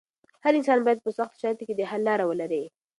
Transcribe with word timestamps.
هر 0.43 0.53
انسان 0.59 0.79
بايد 0.85 0.99
په 1.03 1.09
سختو 1.17 1.39
شرايطو 1.41 1.67
کې 1.67 1.75
د 1.77 1.81
حل 1.89 2.01
لاره 2.07 2.25
ولري. 2.27 2.63